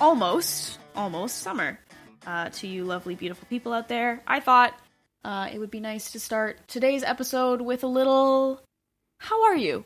[0.00, 1.78] almost, almost summer
[2.26, 4.22] uh, to you lovely, beautiful people out there.
[4.26, 4.78] I thought
[5.24, 8.60] uh, it would be nice to start today's episode with a little
[9.18, 9.84] How are you?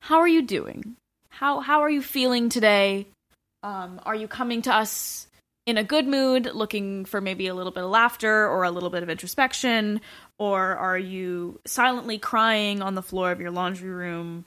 [0.00, 0.96] How are you doing?
[1.28, 3.08] How, how are you feeling today?
[3.62, 5.26] Um, are you coming to us
[5.66, 8.90] in a good mood, looking for maybe a little bit of laughter or a little
[8.90, 10.00] bit of introspection?
[10.38, 14.44] Or are you silently crying on the floor of your laundry room,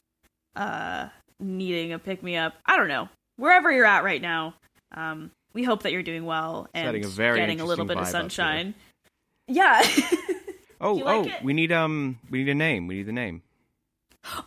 [0.55, 1.09] uh,
[1.39, 2.55] needing a pick me up?
[2.65, 3.09] I don't know.
[3.35, 4.55] Wherever you're at right now,
[4.93, 7.97] um, we hope that you're doing well and Setting a very getting a little bit
[7.97, 8.75] of interesting vibe up sunshine.
[9.47, 9.83] Yeah.
[10.81, 11.43] Oh, like oh, it?
[11.45, 12.87] we need um, we need a name.
[12.87, 13.41] We need the name.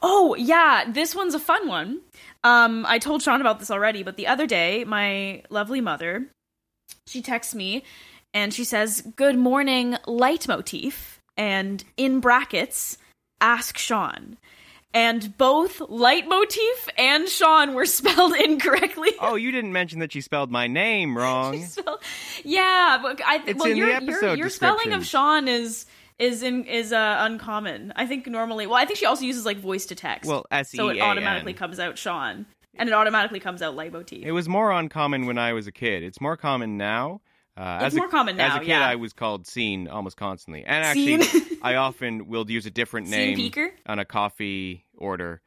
[0.03, 2.01] Oh, yeah, this one's a fun one.
[2.45, 6.27] Um, I told Sean about this already, but the other day, my lovely mother,
[7.07, 7.85] she texts me
[8.33, 12.99] and she says, Good morning, leitmotif, and in brackets,
[13.41, 14.37] ask Sean.
[14.97, 19.11] And both leitmotif and Sean were spelled incorrectly.
[19.21, 21.63] Oh, you didn't mention that she spelled my name wrong.
[21.67, 22.01] Spell-
[22.43, 25.85] yeah, but I It's well, in your, your, episode your spelling of Sean is
[26.19, 27.93] is in is uh, uncommon.
[27.95, 30.31] I think normally, well, I think she also uses like voice to text.
[30.31, 34.25] Well, S E so it automatically comes out Sean, and it automatically comes out leitmotif.
[34.25, 36.05] It was more uncommon when I was a kid.
[36.05, 37.21] It's more common now.
[37.57, 38.87] Uh, It's as a, more common As a kid, yeah.
[38.87, 41.57] I was called Scene almost constantly, and actually.
[41.63, 43.53] I often will use a different name
[43.87, 45.41] on a coffee order.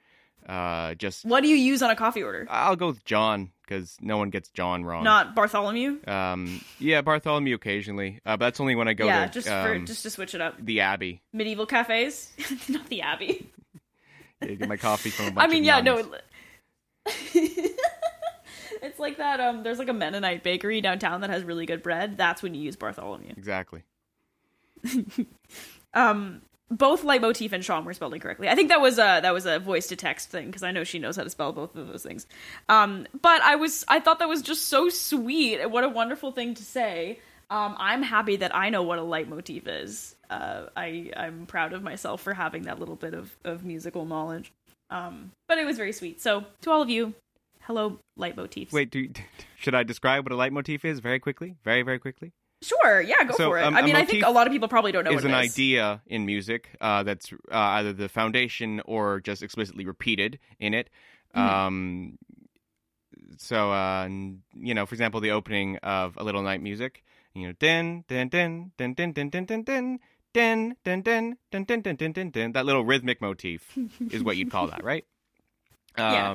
[0.48, 2.48] Uh, just What do you use on a coffee order?
[2.50, 5.04] I'll go with John because no one gets John wrong.
[5.04, 6.00] Not Bartholomew.
[6.08, 9.76] Um, yeah, Bartholomew occasionally, uh, but that's only when I go yeah, to just for
[9.76, 10.56] um, just to switch it up.
[10.60, 11.22] the Abbey.
[11.32, 12.32] Medieval cafes,
[12.70, 13.48] not the Abbey.
[14.42, 16.08] I get my coffee from a bunch I mean, yeah, nuns.
[17.06, 17.14] no.
[18.82, 19.40] It's like that.
[19.40, 22.18] Um, there's like a Mennonite bakery downtown that has really good bread.
[22.18, 23.34] That's when you use Bartholomew.
[23.38, 23.84] exactly.
[25.94, 28.48] Um, both leitmotif and Sean were spelled incorrectly.
[28.48, 30.84] I think that was a that was a voice to text thing because I know
[30.84, 32.28] she knows how to spell both of those things.
[32.68, 35.66] Um, but I was I thought that was just so sweet.
[35.70, 37.20] What a wonderful thing to say.
[37.50, 40.16] Um, I'm happy that I know what a leitmotif is.
[40.30, 44.54] Uh, I I'm proud of myself for having that little bit of of musical knowledge.
[44.92, 46.22] Um, but it was very sweet.
[46.22, 47.16] So to all of you,
[47.70, 48.74] hello leitmotifs.
[48.74, 49.08] Wait, do,
[49.56, 51.56] should I describe what a leitmotif is very quickly?
[51.64, 52.34] Very, very quickly.
[52.64, 53.64] sure, yeah, go So, for it.
[53.64, 55.40] um, I mean, I think a lot of people probably don't know is what an
[55.40, 55.54] it is.
[55.54, 60.90] idea in music uh, that's uh, either the foundation or just explicitly repeated in it.
[61.36, 61.48] Mm-hmm.
[61.48, 62.18] Um,
[63.38, 64.08] so, uh,
[64.56, 67.04] you know, for example, the opening of A Little Night Music,
[67.36, 70.00] you know, din, din, din, din, din, din, din, din, din, din,
[70.34, 73.78] din, din, din, din, din, din, din, din, that little rhythmic motif
[74.10, 75.06] is what you'd call that, right?
[75.98, 76.32] Yeah.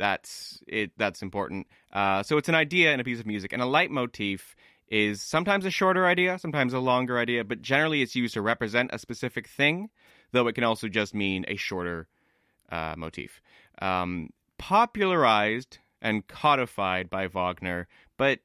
[0.00, 0.92] That's it.
[0.96, 1.66] That's important.
[1.92, 4.56] Uh, so it's an idea and a piece of music, and a leitmotif
[4.88, 8.90] is sometimes a shorter idea, sometimes a longer idea, but generally it's used to represent
[8.94, 9.90] a specific thing,
[10.32, 12.08] though it can also just mean a shorter
[12.72, 13.42] uh, motif.
[13.82, 18.38] Um, popularized and codified by Wagner, but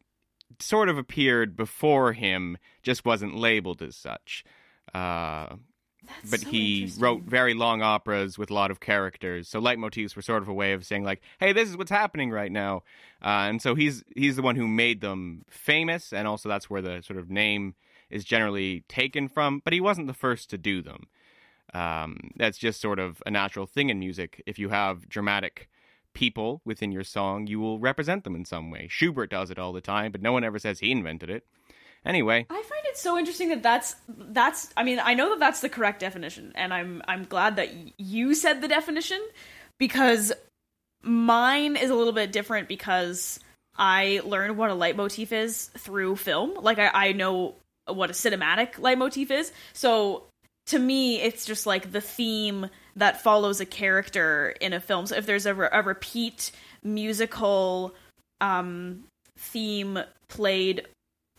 [0.60, 4.44] sort of appeared before him, just wasn't labeled as such.
[4.94, 5.56] Uh,
[6.08, 9.48] That's but so he wrote very long operas with a lot of characters.
[9.48, 12.32] So leitmotifs were sort of a way of saying like, "Hey, this is what's happening
[12.32, 12.84] right now,"
[13.24, 16.82] uh, and so he's he's the one who made them famous, and also that's where
[16.82, 17.76] the sort of name
[18.10, 19.62] is generally taken from.
[19.64, 21.08] But he wasn't the first to do them.
[21.74, 24.42] Um, that's just sort of a natural thing in music.
[24.46, 25.70] If you have dramatic
[26.14, 28.88] people within your song, you will represent them in some way.
[28.90, 31.46] Schubert does it all the time, but no one ever says he invented it.
[32.06, 34.72] Anyway, I find it so interesting that that's that's.
[34.78, 38.36] I mean, I know that that's the correct definition, and I'm I'm glad that you
[38.36, 39.20] said the definition
[39.80, 40.32] because
[41.02, 43.40] mine is a little bit different because
[43.76, 46.54] I learned what a leitmotif is through film.
[46.62, 47.56] Like I, I know
[47.88, 50.26] what a cinematic leitmotif is, so
[50.68, 55.06] to me, it's just like the theme that follows a character in a film.
[55.06, 56.52] So if there's a, re- a repeat
[56.84, 57.94] musical
[58.42, 59.04] um,
[59.38, 60.88] theme played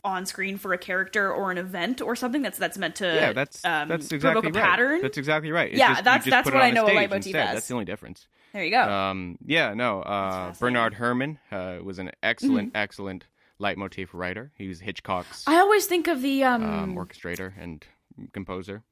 [0.05, 3.33] on screen for a character or an event or something that's that's meant to yeah,
[3.33, 4.71] that's um, that's provoke exactly a right.
[4.71, 5.03] pattern.
[5.03, 5.71] That's exactly right.
[5.71, 7.49] It's Yeah, just- that's- that's what I know a leitmotif instead.
[7.49, 7.55] as.
[7.55, 8.29] That's the only difference.
[8.53, 8.81] there you go.
[8.83, 10.03] Um, yeah, no.
[10.03, 10.53] Uh.
[10.61, 13.27] Bernard Herrmann uh, was an excellent, excellent
[13.59, 14.53] leitmotif writer.
[14.57, 17.85] He was Hitchcock's I always think of the um, um, orchestrator and
[18.33, 18.83] composer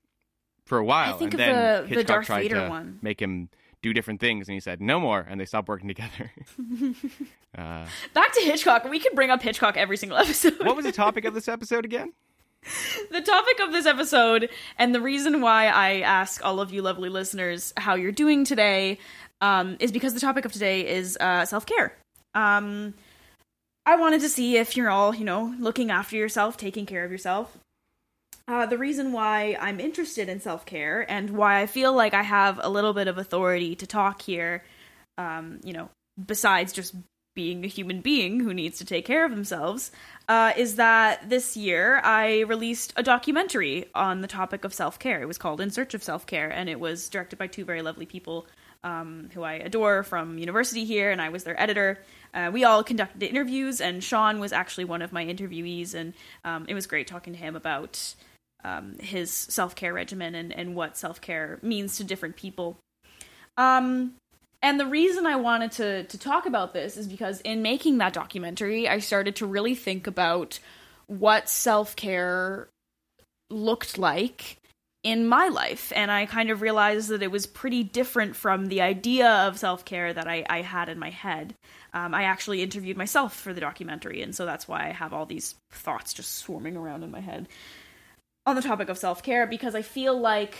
[0.65, 1.15] for a while.
[1.15, 2.99] I think and of then the- the Darth Vader one.
[3.03, 3.51] make him
[3.85, 6.33] do different things, and he said no more, and they stopped working together.
[7.59, 8.89] uh, back to Hitchcock.
[8.89, 10.59] We could bring up Hitchcock every single episode.
[10.61, 12.13] what was the topic of this episode again?
[13.11, 14.49] the topic of this episode
[14.79, 18.99] and the reason why I ask all of you lovely listeners how you're doing today
[19.43, 21.95] um, is because the topic of today is uh, self care.
[22.35, 22.95] Um,
[23.85, 27.11] I wanted to see if you're all, you know, looking after yourself, taking care of
[27.11, 27.59] yourself.
[28.47, 32.23] Uh, the reason why I'm interested in self care and why I feel like I
[32.23, 34.63] have a little bit of authority to talk here,
[35.17, 35.89] um, you know,
[36.27, 36.95] besides just
[37.35, 39.91] being a human being who needs to take care of themselves,
[40.29, 45.23] uh, is that this year I released a documentary on the topic of self care.
[45.23, 47.81] It was called In Search of Self Care, and it was directed by two very
[47.81, 48.47] lovely people
[48.85, 51.99] um, who I adore from university here, and I was their editor.
[52.35, 56.13] Uh, we all conducted interviews, and Sean was actually one of my interviewees, and
[56.45, 58.15] um, it was great talking to him about
[58.65, 62.79] um, his self care regimen and, and what self care means to different people.
[63.57, 64.15] Um,
[64.63, 68.15] and the reason I wanted to to talk about this is because in making that
[68.15, 70.59] documentary, I started to really think about
[71.07, 72.69] what self care
[73.51, 74.57] looked like
[75.03, 78.81] in my life, and I kind of realized that it was pretty different from the
[78.81, 81.55] idea of self care that I, I, had in my head.
[81.93, 85.27] Um, I actually interviewed myself for the documentary, and so that's why I have all
[85.27, 87.49] these thoughts just swarming around in my head
[88.47, 90.57] on the topic of self care because I feel like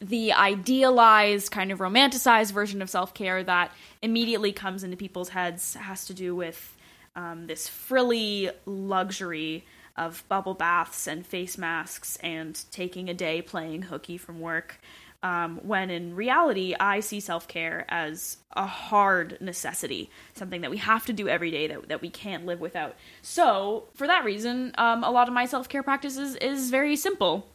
[0.00, 3.72] the idealized, kind of romanticized version of self care that
[4.02, 6.76] immediately comes into people's heads has to do with
[7.14, 9.64] um, this frilly luxury
[9.96, 14.80] of bubble baths and face masks and taking a day playing hooky from work.
[15.22, 20.78] Um, when in reality, I see self care as a hard necessity, something that we
[20.78, 22.96] have to do every day that, that we can't live without.
[23.22, 27.46] So, for that reason, um, a lot of my self care practices is very simple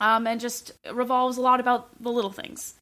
[0.00, 2.74] um, and just revolves a lot about the little things.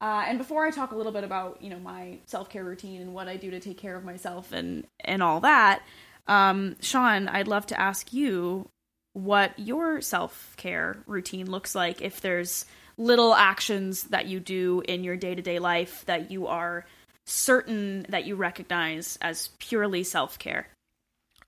[0.00, 3.00] Uh, and before I talk a little bit about you know my self care routine
[3.00, 5.82] and what I do to take care of myself and and all that,
[6.28, 8.68] um, Sean, I'd love to ask you
[9.14, 12.00] what your self care routine looks like.
[12.00, 12.64] If there's
[12.98, 16.84] little actions that you do in your day to day life that you are
[17.24, 20.66] certain that you recognize as purely self care.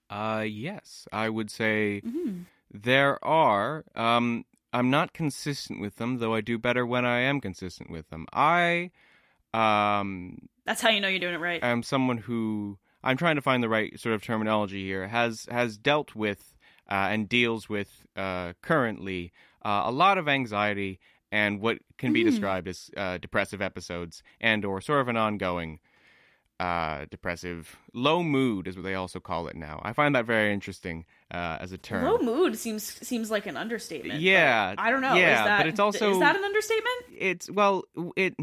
[0.08, 2.42] Uh, yes, I would say mm-hmm.
[2.72, 3.84] there are.
[3.94, 8.08] Um, I'm not consistent with them, though I do better when I am consistent with
[8.10, 8.26] them.
[8.32, 8.90] I
[9.52, 11.62] um That's how you know you're doing it right.
[11.62, 15.08] I'm someone who I'm trying to find the right sort of terminology here.
[15.08, 16.54] Has has dealt with
[16.88, 19.32] uh, and deals with uh, currently
[19.64, 21.00] uh, a lot of anxiety
[21.32, 22.30] and what can be mm.
[22.30, 25.80] described as uh, depressive episodes and or sort of an ongoing
[26.60, 29.80] uh, depressive low mood is what they also call it now.
[29.82, 32.04] I find that very interesting uh, as a term.
[32.04, 34.20] Low mood seems seems like an understatement.
[34.20, 35.14] Yeah, I don't know.
[35.14, 37.04] Yeah, that, but it's also is that an understatement?
[37.16, 37.84] It's well,
[38.14, 38.34] it.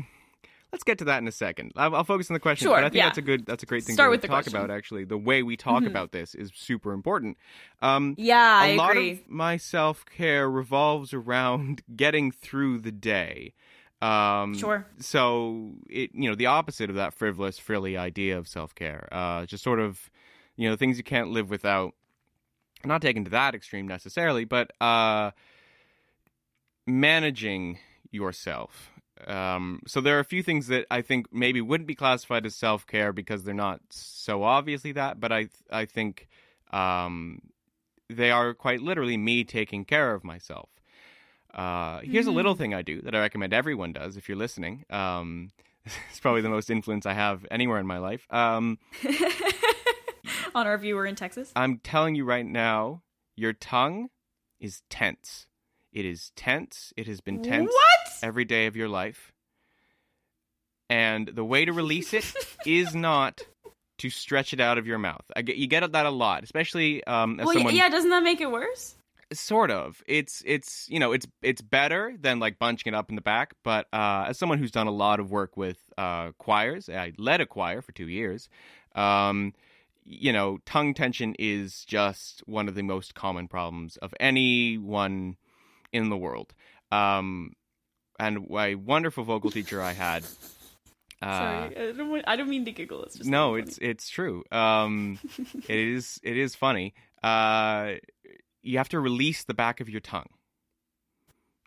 [0.71, 1.71] Let's get to that in a second.
[1.77, 3.05] I'll, I'll focus on the question, sure, but I think yeah.
[3.05, 4.55] that's a good that's a great thing Start to talk question.
[4.57, 4.69] about.
[4.69, 5.87] Actually, the way we talk mm-hmm.
[5.87, 7.37] about this is super important.
[7.81, 9.11] Um, yeah, a I lot agree.
[9.11, 13.53] of my self care revolves around getting through the day.
[14.01, 14.85] Um, sure.
[14.99, 19.45] So it, you know, the opposite of that frivolous, frilly idea of self care, uh,
[19.45, 20.09] just sort of,
[20.57, 21.93] you know, things you can't live without.
[22.83, 25.31] I'm not taken to that extreme necessarily, but uh,
[26.85, 27.79] managing
[28.11, 28.91] yourself.
[29.25, 32.55] Um, so there are a few things that I think maybe wouldn't be classified as
[32.55, 36.27] self care because they're not so obviously that, but I I think
[36.71, 37.41] um,
[38.09, 40.69] they are quite literally me taking care of myself.
[41.53, 42.33] Uh, here's mm-hmm.
[42.33, 44.85] a little thing I do that I recommend everyone does if you're listening.
[44.89, 45.51] Um,
[46.09, 48.27] it's probably the most influence I have anywhere in my life.
[48.31, 48.77] Um,
[50.55, 51.51] On our viewer in Texas?
[51.55, 53.03] I'm telling you right now,
[53.35, 54.09] your tongue
[54.59, 55.47] is tense.
[55.93, 56.93] It is tense.
[56.97, 58.06] It has been tense what?
[58.21, 59.31] Every day of your life.
[60.89, 62.33] And the way to release it
[62.65, 63.41] is not
[63.99, 65.23] to stretch it out of your mouth.
[65.35, 67.75] I get, you get that a lot, especially um, as well, someone.
[67.75, 68.95] Yeah, doesn't that make it worse?
[69.33, 73.15] sort of it's it's you know it's it's better than like bunching it up in
[73.15, 76.87] the back but uh as someone who's done a lot of work with uh choirs
[76.87, 78.47] i led a choir for two years
[78.95, 79.53] um
[80.05, 85.35] you know tongue tension is just one of the most common problems of anyone
[85.91, 86.53] in the world
[86.91, 87.51] um
[88.19, 90.23] and my wonderful vocal teacher i had
[91.21, 93.03] uh, Sorry, I don't, I don't mean to giggle.
[93.03, 94.43] It's just no, it's it's true.
[94.51, 95.17] Um,
[95.67, 96.93] it is it is funny.
[97.23, 97.93] Uh,
[98.61, 100.29] you have to release the back of your tongue.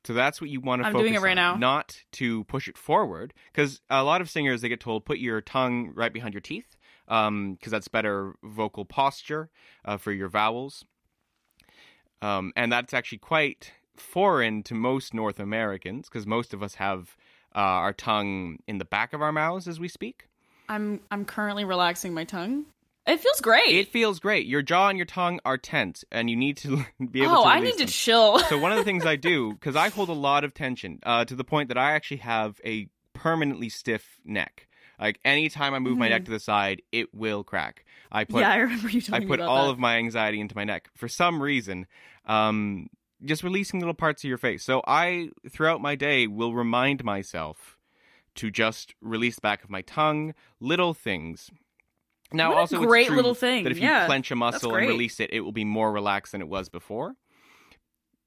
[0.05, 1.75] So that's what you want to I'm focus doing it right on, now.
[1.75, 3.35] not to push it forward.
[3.53, 6.77] Because a lot of singers they get told put your tongue right behind your teeth,
[7.07, 9.51] because um, that's better vocal posture
[9.85, 10.85] uh, for your vowels.
[12.23, 17.17] Um, and that's actually quite foreign to most North Americans, because most of us have
[17.55, 20.27] uh, our tongue in the back of our mouths as we speak.
[20.69, 22.67] I'm I'm currently relaxing my tongue.
[23.07, 23.71] It feels great.
[23.71, 24.47] It feels great.
[24.47, 27.49] Your jaw and your tongue are tense, and you need to be able oh, to.
[27.49, 27.87] I need them.
[27.87, 28.39] to chill.
[28.41, 31.25] so one of the things I do, because I hold a lot of tension, uh,
[31.25, 34.69] to the point that I actually have a permanently stiff neck.
[35.01, 36.01] Like anytime I move mm-hmm.
[36.01, 37.85] my neck to the side, it will crack.
[38.13, 39.73] I put yeah, I remember you I put all that.
[39.73, 41.87] of my anxiety into my neck for some reason.
[42.27, 42.89] Um,
[43.25, 44.65] just releasing little parts of your face.
[44.65, 47.77] So I, throughout my day, will remind myself
[48.37, 51.51] to just release the back of my tongue, little things
[52.33, 53.65] Now, also, great it's true little thing.
[53.65, 56.41] that if you clench a muscle and release it, it will be more relaxed than
[56.41, 57.15] it was before.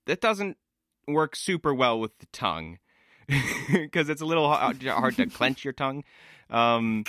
[0.05, 0.57] That doesn't
[1.07, 2.79] work super well with the tongue
[3.71, 6.03] because it's a little hard, hard to clench your tongue.
[6.49, 7.05] Um,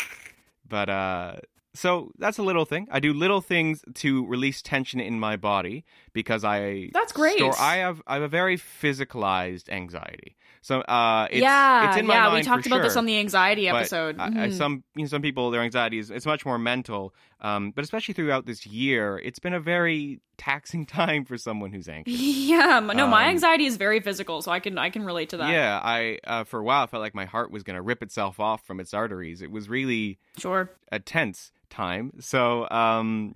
[0.68, 1.36] but uh,
[1.74, 2.86] so that's a little thing.
[2.90, 7.38] I do little things to release tension in my body because I That's great.
[7.38, 10.36] Store, I have I have a very physicalized anxiety.
[10.62, 12.32] So uh, it's, yeah, it's in my yeah.
[12.34, 14.16] we talked about this on the anxiety episode.
[14.18, 14.52] I- I- Mhm.
[14.54, 17.14] some you know, some people their anxiety is it's much more mental.
[17.44, 21.88] Um, but especially throughout this year, it's been a very taxing time for someone who's
[21.88, 22.18] anxious.
[22.18, 25.36] yeah, no, my Um, anxiety is very physical, so I can I can relate to
[25.36, 25.50] that.
[25.52, 28.40] Yeah, I uh, for a while felt like my heart was going to rip itself
[28.40, 29.42] off from its arteries.
[29.42, 30.70] It was really Sure.
[30.90, 32.12] a tense time.
[32.20, 33.34] So, um,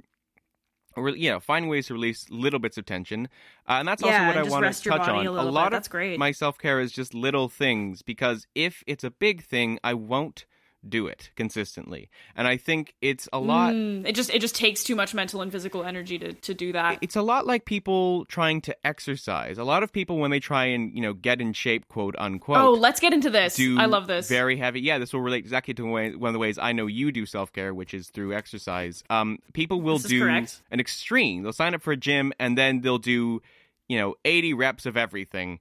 [0.97, 3.29] re- you know, find ways to release little bits of tension,
[3.69, 5.27] uh, and that's also Yeah, what I want to touch on.
[5.27, 5.41] a bit.
[5.53, 6.19] lot That's of great.
[6.19, 10.47] my self care is just little things because if it's a big thing, I won't
[10.87, 13.73] do it consistently, and I think it's a lot.
[13.73, 16.73] Mm, it just it just takes too much mental and physical energy to to do
[16.73, 16.99] that.
[17.01, 19.59] It's a lot like people trying to exercise.
[19.59, 22.59] A lot of people, when they try and you know get in shape, quote unquote,
[22.59, 23.59] oh, let's get into this.
[23.61, 24.29] I love this.
[24.29, 24.81] very heavy.
[24.81, 27.27] Yeah, this will relate exactly to way, one of the ways I know you do
[27.27, 29.03] self care, which is through exercise.
[29.11, 30.63] Um, people will do correct.
[30.71, 31.43] an extreme.
[31.43, 33.43] They'll sign up for a gym and then they'll do,
[33.89, 35.61] you know, eighty reps of everything.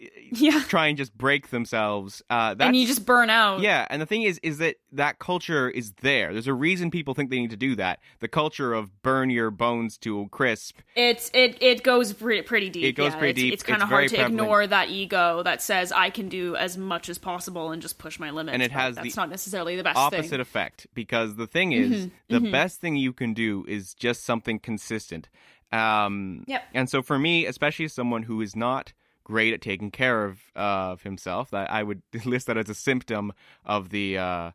[0.32, 2.22] yeah, Try and just break themselves.
[2.30, 3.60] Uh, and you just burn out.
[3.60, 6.32] yeah, and the thing is, is that that culture is there.
[6.32, 7.98] There's a reason people think they need to do that.
[8.20, 10.78] The culture of burn your bones to a crisp.
[10.94, 12.84] It's it it goes pretty, pretty deep.
[12.84, 13.18] It goes yeah.
[13.18, 13.52] pretty it's, deep.
[13.54, 14.40] It's kind of hard to prevalent.
[14.40, 18.18] ignore that ego that says I can do as much as possible and just push
[18.20, 18.54] my limits.
[18.54, 20.40] And it has that's the not necessarily the best opposite thing.
[20.40, 24.58] effect because the thing is Mm-hmm, the best thing you can do is just something
[24.58, 25.28] consistent
[25.72, 26.62] um Yep.
[26.74, 28.92] and so for me especially as someone who is not
[29.28, 32.74] great at taking care of uh, of himself that i would list that as a
[32.74, 33.30] symptom
[33.64, 34.50] of the uh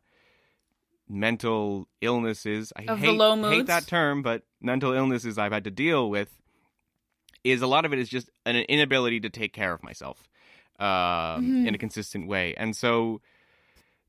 [1.08, 2.72] mental illnesses.
[2.76, 3.10] I Of hate,
[3.50, 6.30] hate that term but mental illnesses i've had to deal with
[7.44, 10.28] is a lot of it is just an inability to take care of myself
[10.80, 11.66] uh, Mm-hmm.
[11.68, 12.54] in a consistent way.
[12.56, 13.20] And so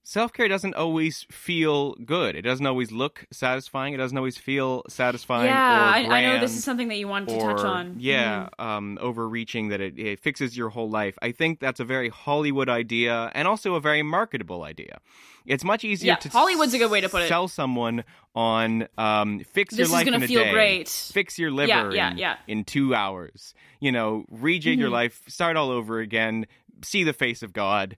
[0.05, 2.35] self care doesn't always feel good.
[2.35, 3.93] It doesn't always look satisfying.
[3.93, 5.47] It doesn't always feel satisfying.
[5.47, 7.87] Yeah, or I, I know this is something that you wanted to touch on.
[7.91, 7.99] Mm-hmm.
[7.99, 11.17] Yeah, um, overreaching that it, it fixes your whole life.
[11.21, 14.99] I think that's a very Hollywood idea and also a very marketable idea.
[15.45, 17.27] It's much easier Yeah, to Hollywood's a good way to put it.
[17.27, 18.03] Sell someone
[18.35, 20.89] on um, fix This your life in a feel day, great.
[20.89, 22.37] fix your liver Yeah, yeah, in, yeah.
[22.47, 23.53] in two hours.
[23.79, 26.47] You know, rejig your life, start all over again,
[26.83, 27.97] see the face of God,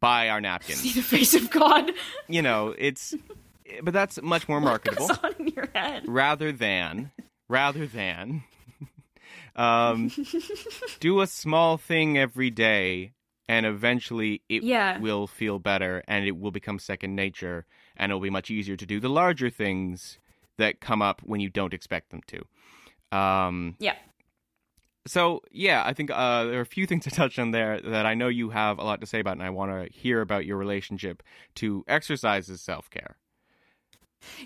[0.00, 0.80] buy our napkins.
[0.80, 1.90] See the face of God.
[2.28, 3.14] you know, it's
[3.82, 6.04] but that's much more What marketable goes on in your head?
[6.06, 7.10] rather than
[7.48, 8.42] rather than
[9.56, 10.10] um
[11.00, 13.12] do a small thing every day
[13.48, 14.98] and eventually it Yeah.
[14.98, 17.66] will feel better and it will become second nature
[17.96, 20.18] and it'll be much easier to do the larger things
[20.58, 23.96] that come up when you don't expect them to um Yeah.
[25.06, 28.06] So yeah, I think uh, there are a few things to touch on there that
[28.06, 30.44] I know you have a lot to say about, and I want to hear about
[30.44, 31.22] your relationship
[31.56, 33.16] to exercise as self care.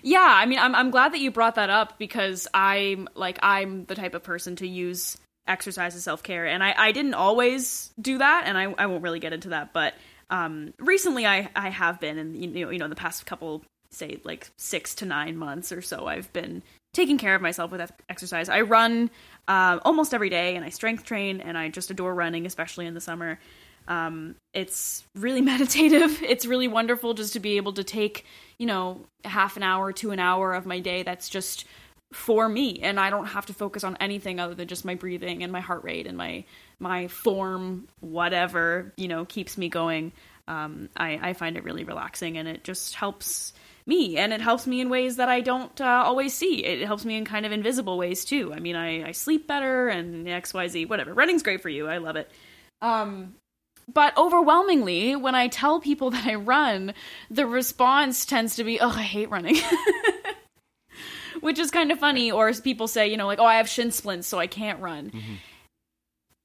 [0.01, 3.85] Yeah, I mean, I'm I'm glad that you brought that up because I'm like I'm
[3.85, 7.91] the type of person to use exercise as self care, and I I didn't always
[7.99, 9.93] do that, and I I won't really get into that, but
[10.29, 14.19] um recently I I have been, and you know you know the past couple say
[14.23, 16.63] like six to nine months or so I've been
[16.95, 18.49] taking care of myself with ex- exercise.
[18.49, 19.11] I run
[19.47, 22.93] uh, almost every day, and I strength train, and I just adore running, especially in
[22.93, 23.39] the summer.
[23.87, 26.23] Um, it's really meditative.
[26.23, 28.25] It's really wonderful just to be able to take,
[28.57, 31.65] you know, half an hour to an hour of my day that's just
[32.13, 35.43] for me and I don't have to focus on anything other than just my breathing
[35.43, 36.45] and my heart rate and my
[36.79, 40.13] my form whatever, you know, keeps me going.
[40.47, 43.53] Um, I, I find it really relaxing and it just helps
[43.87, 46.63] me and it helps me in ways that I don't uh, always see.
[46.63, 48.53] It helps me in kind of invisible ways too.
[48.53, 51.13] I mean, I, I sleep better and XYZ, whatever.
[51.13, 51.87] Running's great for you.
[51.87, 52.31] I love it.
[52.81, 53.35] Um,
[53.91, 56.93] but overwhelmingly, when I tell people that I run,
[57.29, 59.57] the response tends to be, "Oh, I hate running,"
[61.41, 62.31] which is kind of funny.
[62.31, 65.11] Or people say, you know, like, "Oh, I have shin splints, so I can't run,"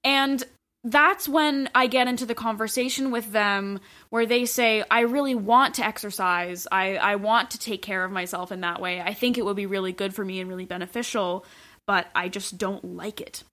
[0.05, 0.45] and
[0.83, 5.75] that's when I get into the conversation with them where they say, I really want
[5.75, 6.67] to exercise.
[6.73, 9.01] I, I want to take care of myself in that way.
[9.01, 11.45] I think it would be really good for me and really beneficial,
[11.87, 13.45] but I just don't like it.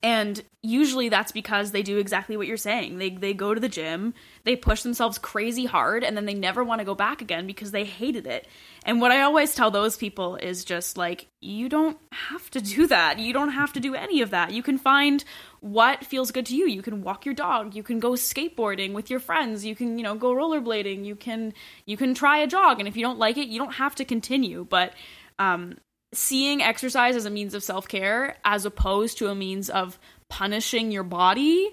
[0.00, 2.98] And usually that's because they do exactly what you're saying.
[2.98, 4.14] They they go to the gym,
[4.44, 7.72] they push themselves crazy hard and then they never want to go back again because
[7.72, 8.46] they hated it.
[8.84, 12.86] And what I always tell those people is just like you don't have to do
[12.86, 13.18] that.
[13.18, 14.52] You don't have to do any of that.
[14.52, 15.24] You can find
[15.60, 16.66] what feels good to you.
[16.66, 20.04] You can walk your dog, you can go skateboarding with your friends, you can, you
[20.04, 21.52] know, go rollerblading, you can
[21.86, 24.04] you can try a jog and if you don't like it, you don't have to
[24.04, 24.92] continue, but
[25.38, 25.76] um
[26.12, 29.98] seeing exercise as a means of self care as opposed to a means of
[30.28, 31.70] punishing your body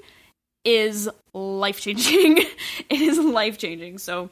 [0.64, 2.38] is life changing.
[2.90, 3.98] it is life changing.
[4.00, 4.30] So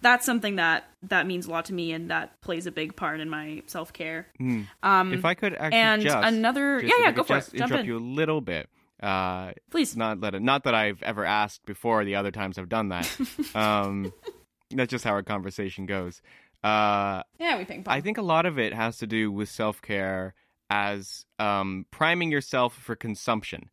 [0.00, 3.20] that's something that that means a lot to me and that plays a big part
[3.20, 4.26] in my self care.
[4.40, 4.66] Mm.
[4.82, 7.58] Um, if I could actually and just, another, just- yeah, yeah, go for just it.
[7.58, 8.68] Jump interrupt in, you a little bit.
[9.04, 9.96] Uh, please.
[9.96, 12.04] not that not that I've ever asked before.
[12.04, 13.08] The other times I've done that.
[13.54, 14.12] um,
[14.70, 16.22] that's just how our conversation goes.
[16.62, 17.86] Uh, Yeah, we think.
[17.86, 20.34] I think a lot of it has to do with self care
[20.70, 23.68] as um, priming yourself for consumption.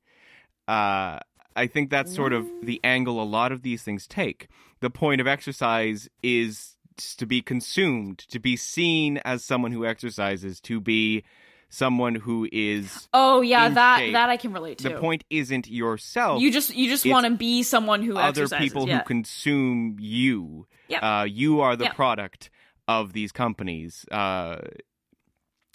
[0.68, 1.20] Uh,
[1.56, 4.50] I think that's sort of the angle a lot of these things take.
[4.82, 6.76] The point of exercise is
[7.18, 11.24] to be consumed, to be seen as someone who exercises, to be
[11.72, 13.08] someone who is.
[13.14, 14.14] oh yeah, that shape.
[14.14, 14.90] that I can relate to.
[14.90, 16.42] The point isn't yourself.
[16.42, 18.64] you just you just want to be someone who other exercises.
[18.64, 19.00] people yeah.
[19.00, 20.68] who consume you.
[20.90, 21.04] Yep.
[21.04, 21.96] Uh, you are the Yep.
[21.96, 22.50] product
[22.88, 24.06] of these companies.
[24.12, 24.58] Uh,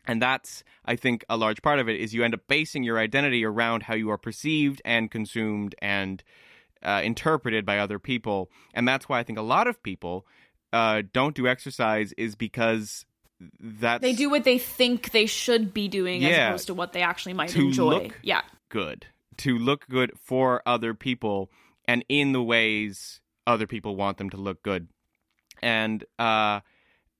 [0.07, 2.99] and that's, I think, a large part of it is you end up basing your
[2.99, 6.23] identity around how you are perceived and consumed and
[6.83, 8.51] uh, interpreted by other people.
[8.73, 10.27] And that's why I think a lot of people
[10.73, 13.05] uh, don't do exercise is because
[13.61, 17.03] that's they do what they think they should be doing as opposed to what they
[17.03, 17.91] actually might To enjoy.
[18.05, 18.43] look- yeah.
[18.69, 19.07] good.
[19.39, 21.51] To look good for other people
[21.87, 24.89] and in the ways other people want them to look good.
[25.63, 26.61] And uh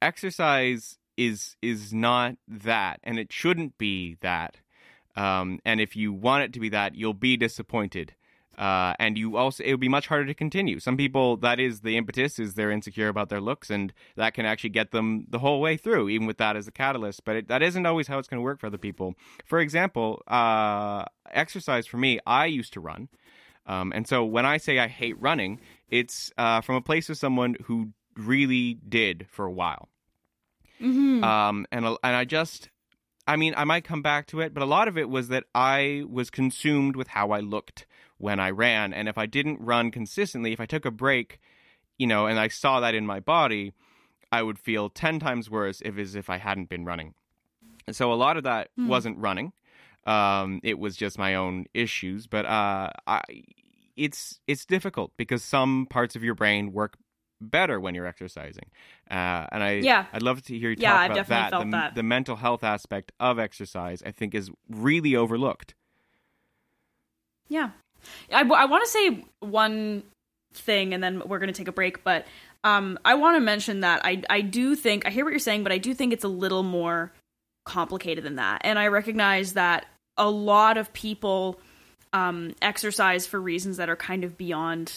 [0.01, 4.57] exercise is is not that and it shouldn't be that.
[5.17, 8.15] Um and if you want it to be that you'll be disappointed
[8.59, 10.81] uh, and you also it would be much harder to continue.
[10.81, 14.47] Some people that is the impetus is they're insecure about their looks, and that can
[14.47, 17.25] actually get them the whole way through, even with that as a catalyst.
[17.25, 19.15] But it, that isn't always how it's going to work for other people.
[19.45, 23.09] For example, uh, exercise for me, I used to run,
[23.67, 27.19] um, and so when I say I hate running, it's uh, from a place of
[27.19, 29.89] someone who really did for a while.
[30.81, 31.25] Mm-hmm.
[31.25, 32.71] Um, and and I just,
[33.27, 35.45] I mean, I might come back to it, but a lot of it was that
[35.55, 37.87] I was consumed with how I looked
[38.19, 41.39] when I ran, and if I didn't run consistently, if I took a break,
[41.99, 43.73] you know, and I saw that in my body,
[44.33, 47.15] I would feel ten times worse if as if I hadn't been running.
[47.87, 48.89] And so a lot of that Hmm.
[48.89, 49.53] wasn't running.
[50.07, 53.23] Um, it was just my own issues, but uh, I,
[53.97, 56.97] it's it's difficult because some parts of your brain work
[57.41, 58.71] better when you're exercising.
[59.11, 60.07] Uh, and I Yeah.
[60.13, 61.51] I'd love to hear you talk Yeah, about definitely that.
[61.51, 61.95] felt the, that.
[61.97, 65.75] the mental health aspect of exercise, I think, is really overlooked.
[67.49, 67.71] Yeah.
[68.33, 70.03] I, want to say one
[70.55, 72.27] thing and then we're going to take a break, but
[72.65, 75.63] um, I want to mention that I, I do think, I hear what you're saying,
[75.63, 77.13] but I do think it's a little more
[77.65, 78.63] complicated than that.
[78.65, 81.61] And I recognize that a lot of people
[82.13, 84.93] um, exercise for reasons that are kind of beyond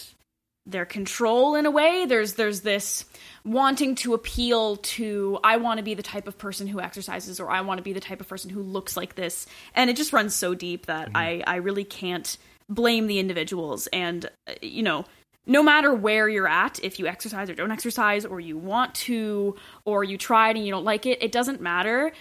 [0.66, 2.06] their control in a way.
[2.06, 3.04] There's there's this
[3.44, 7.50] wanting to appeal to i want to be the type of person who exercises or
[7.50, 9.46] i want to be the type of person who looks like this.
[9.74, 12.36] And it just runs so deep that i i really can't
[12.70, 13.86] blame the individuals.
[13.88, 15.04] And uh, you know
[15.46, 19.56] no matter where you're at if you exercise or don't exercise or you want to
[19.84, 22.12] or you tried and you don't like it it doesn't matter.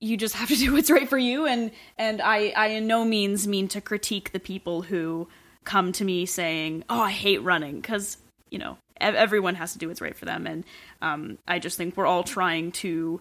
[0.00, 1.46] You just have to do what's right for you.
[1.46, 5.28] And and i i in no means mean to critique the people who
[5.64, 8.16] come to me saying oh i hate running because
[8.48, 10.46] you know ev- everyone has to do what's right for them.
[10.46, 10.64] And
[11.02, 13.20] um i just think we're all trying to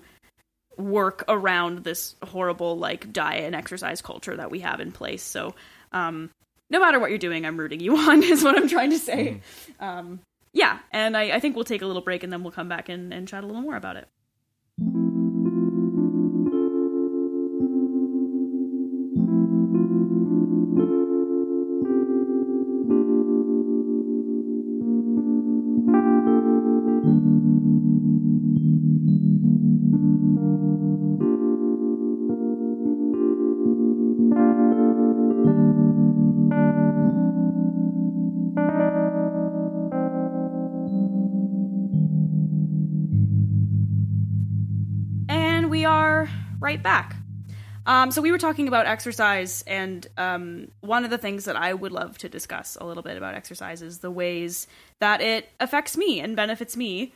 [0.78, 5.24] work around this horrible like diet and exercise culture that we have in place.
[5.24, 5.56] So
[5.94, 6.30] um
[6.70, 9.42] no matter what you're doing i'm rooting you on is what i'm trying to say.
[9.80, 10.20] Um
[10.54, 12.90] yeah and I, I think we'll take a little break and then we'll come back
[12.90, 14.08] and, and chat a little more about it
[45.88, 47.16] are right back.
[47.88, 51.74] Um, so we were talking about exercise, and um, one of the things that I
[51.74, 54.68] would love to discuss a little bit about exercise is the ways
[55.00, 57.14] that it affects me and benefits me.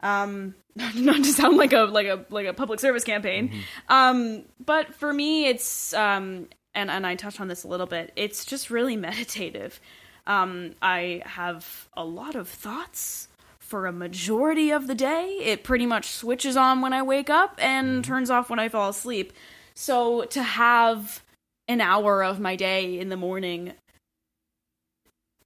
[0.00, 3.52] Um, not to sound like a like a like a public service campaign,
[3.88, 8.10] um, but for me, it's um, and and I touched on this a little bit.
[8.16, 9.78] It's just really meditative.
[10.26, 13.28] Um, I have a lot of thoughts
[13.74, 15.36] for a majority of the day.
[15.42, 18.88] It pretty much switches on when I wake up and turns off when I fall
[18.88, 19.32] asleep.
[19.74, 21.24] So to have
[21.66, 23.72] an hour of my day in the morning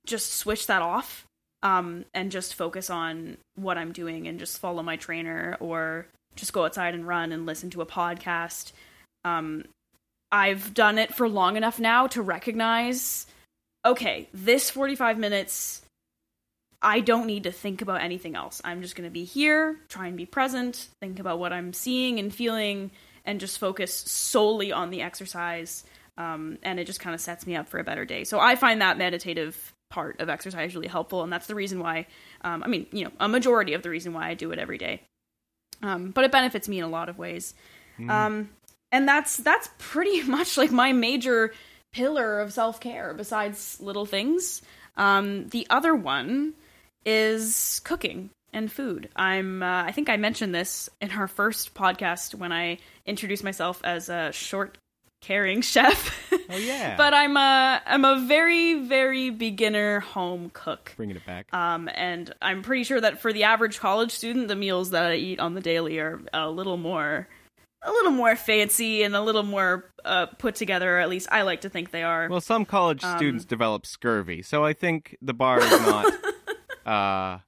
[0.04, 1.24] just switch that off
[1.62, 6.52] um, and just focus on what I'm doing and just follow my trainer or just
[6.52, 8.72] go outside and run and listen to a podcast.
[9.24, 9.64] Um,
[10.30, 13.26] I've done it for long enough now to recognize
[13.86, 15.80] okay, this 45 minutes,
[16.80, 18.60] I don't need to think about anything else.
[18.64, 22.18] I'm just going to be here, try and be present, think about what I'm seeing
[22.18, 22.90] and feeling,
[23.24, 25.84] and just focus solely on the exercise.
[26.16, 28.24] Um, and it just kind of sets me up for a better day.
[28.24, 32.06] So I find that meditative part of exercise really helpful, and that's the reason why.
[32.42, 34.78] Um, I mean, you know, a majority of the reason why I do it every
[34.78, 35.02] day.
[35.82, 37.54] Um, but it benefits me in a lot of ways.
[37.98, 38.10] Mm.
[38.10, 38.50] Um,
[38.92, 41.52] and that's that's pretty much like my major
[41.92, 43.14] pillar of self care.
[43.14, 44.62] Besides little things,
[44.96, 46.54] um, the other one
[47.04, 49.08] is cooking and food.
[49.16, 53.80] I'm uh, I think I mentioned this in our first podcast when I introduced myself
[53.84, 54.78] as a short
[55.20, 56.32] caring chef.
[56.50, 56.96] Oh yeah.
[56.96, 60.94] but I'm a I'm a very very beginner home cook.
[60.96, 61.52] bringing it back.
[61.52, 65.14] Um, and I'm pretty sure that for the average college student, the meals that I
[65.16, 67.28] eat on the daily are a little more,
[67.82, 70.96] a little more fancy and a little more uh, put together.
[70.96, 72.28] Or at least I like to think they are.
[72.30, 76.12] well, some college um, students develop scurvy, so I think the bar is not
[76.88, 77.38] uh,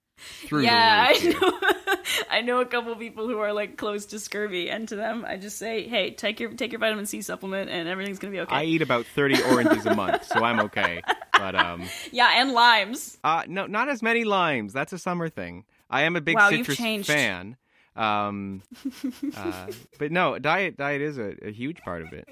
[0.46, 1.06] through yeah.
[1.08, 1.60] I know.
[2.30, 5.36] I know a couple people who are like close to scurvy, and to them, I
[5.36, 8.54] just say, "Hey, take your take your vitamin C supplement, and everything's gonna be okay."
[8.54, 11.02] I eat about thirty oranges a month, so I'm okay.
[11.32, 13.18] But um, yeah, and limes.
[13.24, 14.72] uh, no, not as many limes.
[14.72, 15.64] That's a summer thing.
[15.88, 17.56] I am a big Wow, citrus fan.
[17.96, 18.62] Um,
[19.36, 22.28] uh, but no, diet diet is a, a huge part of it.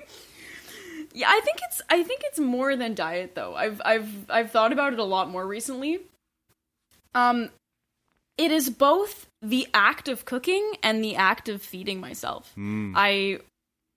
[1.12, 3.54] Yeah, I think it's I think it's more than diet though.
[3.54, 6.00] I've I've I've thought about it a lot more recently.
[7.18, 7.50] Um
[8.36, 12.52] it is both the act of cooking and the act of feeding myself.
[12.56, 12.92] Mm.
[12.94, 13.40] I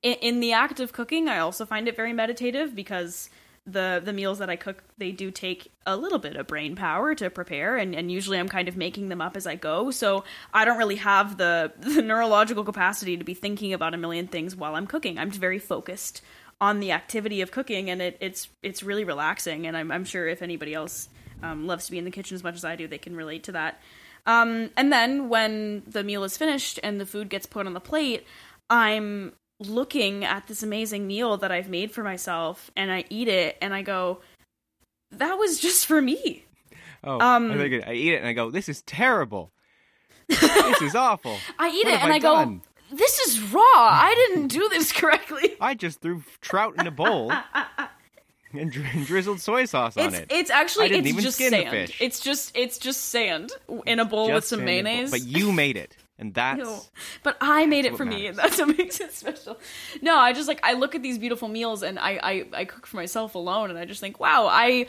[0.04, 3.30] in, in the act of cooking, I also find it very meditative because
[3.68, 7.14] the the meals that I cook they do take a little bit of brain power
[7.14, 9.92] to prepare and, and usually I'm kind of making them up as I go.
[9.92, 14.28] So I don't really have the the neurological capacity to be thinking about a million
[14.28, 15.20] things while I'm cooking.
[15.20, 16.22] I'm very focused
[16.60, 20.28] on the activity of cooking and it, it's it's really relaxing and I'm I'm sure
[20.28, 21.10] if anybody else
[21.44, 23.44] um, loves to be in the kitchen as much as I do, they can relate
[23.46, 23.80] to that.
[24.26, 27.80] Um, and then when the meal is finished and the food gets put on the
[27.80, 28.26] plate,
[28.70, 33.58] I'm looking at this amazing meal that I've made for myself and I eat it
[33.62, 34.20] and I go,
[35.12, 36.46] that was just for me.
[37.04, 39.52] Oh, Um, I, it- I eat it and I go, "This is terrible.
[40.28, 42.60] this is awful." I eat What it and I I, go,
[42.92, 43.62] this is raw.
[43.64, 45.56] I didn't do this correctly.
[45.60, 47.32] I just threw trout in a bowl
[48.60, 50.28] and, dri- drizzled soy sauce on It's it.
[50.30, 51.70] it's actually I didn't it's even just skin the sand.
[51.90, 51.98] fish.
[52.02, 53.52] It's just it's just sand
[53.86, 54.94] in a bowl with some sand and bowl.
[54.94, 55.12] mayonnaise.
[55.12, 56.82] But you made it, and that's No.
[57.24, 59.58] But I made it for me, and that's what makes it special.
[60.02, 62.86] No, I just like I look at these beautiful meals, and I I, I cook
[62.88, 64.88] for myself alone, and I just think, wow, I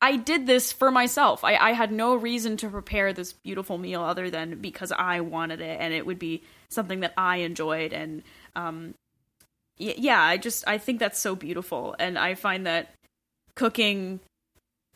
[0.00, 1.42] I did this for myself.
[1.44, 5.60] I I had no reason to prepare this beautiful meal other than because I wanted
[5.60, 8.22] it, and it would be something that I enjoyed, and
[8.54, 8.94] um,
[9.78, 12.90] yeah, I just I think that's so beautiful, and I find that
[13.54, 14.20] cooking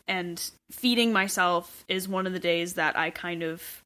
[0.07, 3.81] and feeding myself is one of the days that I kind of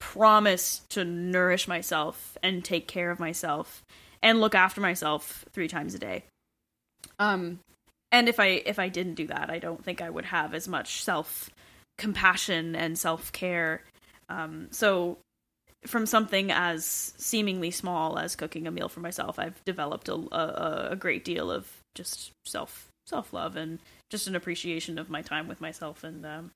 [0.00, 3.82] promise to nourish myself and take care of myself
[4.22, 6.24] and look after myself three times a day.
[7.18, 7.60] Um
[8.10, 10.68] and if I if I didn't do that, I don't think I would have as
[10.68, 11.50] much self
[11.98, 13.84] compassion and self care.
[14.28, 15.18] Um so
[15.86, 20.88] from something as seemingly small as cooking a meal for myself, I've developed a, a,
[20.92, 23.78] a great deal of just self self love and
[24.10, 26.04] just an appreciation of my time with myself.
[26.04, 26.52] And um,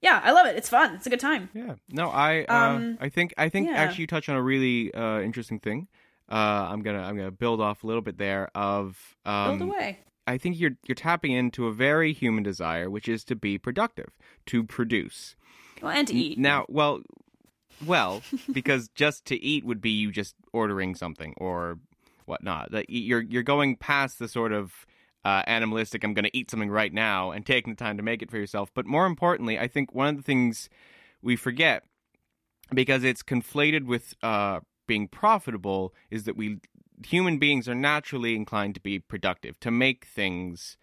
[0.00, 0.56] yeah, I love it.
[0.56, 0.94] It's fun.
[0.94, 1.50] It's a good time.
[1.54, 1.74] Yeah.
[1.88, 3.76] No, I uh, Um, I think I think yeah.
[3.76, 5.88] actually you touch on a really uh, interesting thing.
[6.30, 9.98] Uh, I'm gonna I'm gonna build off a little bit there of um, Build away.
[10.26, 14.10] I think you're you're tapping into a very human desire, which is to be productive,
[14.46, 15.34] to produce.
[15.82, 16.38] Well, and to eat.
[16.38, 17.00] Now, well,
[17.84, 21.78] well, because just to eat would be you just ordering something or
[22.26, 22.72] whatnot.
[22.72, 24.86] That you're you're going past the sort of
[25.24, 26.04] uh, animalistic.
[26.04, 28.38] I'm going to eat something right now and taking the time to make it for
[28.38, 28.70] yourself.
[28.74, 30.68] But more importantly, I think one of the things
[31.22, 31.84] we forget
[32.72, 36.58] because it's conflated with uh, being profitable is that we
[37.04, 40.76] human beings are naturally inclined to be productive, to make things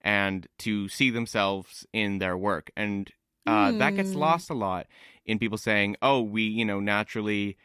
[0.00, 2.70] and to see themselves in their work.
[2.76, 3.10] And
[3.46, 4.18] uh, that gets Hmm.
[4.18, 4.86] lost a lot
[5.26, 7.56] in people saying, "Oh, we, you know, naturally,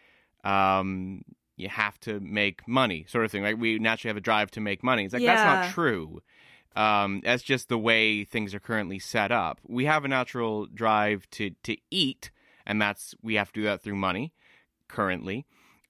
[0.43, 1.23] um,
[1.55, 3.43] you have to make money," sort of thing.
[3.43, 5.05] Like we naturally have a drive to make money.
[5.05, 6.21] It's like that's not true.
[6.75, 9.59] Um, that's just the way things are currently set up.
[9.67, 12.31] We have a natural drive to to eat,
[12.65, 14.33] and that's we have to do that through money
[14.87, 15.45] currently.